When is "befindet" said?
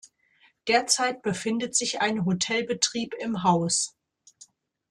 1.21-1.75